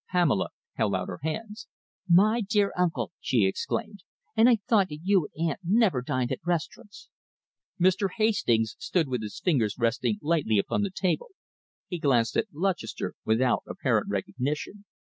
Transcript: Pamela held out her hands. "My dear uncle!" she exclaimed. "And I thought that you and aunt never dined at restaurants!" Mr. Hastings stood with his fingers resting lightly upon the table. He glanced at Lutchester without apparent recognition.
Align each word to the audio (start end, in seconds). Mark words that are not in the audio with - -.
Pamela 0.09 0.49
held 0.77 0.95
out 0.95 1.09
her 1.09 1.19
hands. 1.21 1.67
"My 2.09 2.41
dear 2.41 2.73
uncle!" 2.75 3.11
she 3.19 3.45
exclaimed. 3.45 3.99
"And 4.35 4.49
I 4.49 4.55
thought 4.67 4.89
that 4.89 5.01
you 5.03 5.27
and 5.35 5.51
aunt 5.51 5.59
never 5.63 6.01
dined 6.01 6.31
at 6.31 6.39
restaurants!" 6.43 7.09
Mr. 7.79 8.07
Hastings 8.17 8.75
stood 8.79 9.07
with 9.07 9.21
his 9.21 9.39
fingers 9.39 9.75
resting 9.77 10.17
lightly 10.23 10.57
upon 10.57 10.81
the 10.81 10.89
table. 10.89 11.27
He 11.87 11.99
glanced 11.99 12.35
at 12.35 12.47
Lutchester 12.51 13.13
without 13.25 13.61
apparent 13.67 14.07
recognition. 14.09 14.85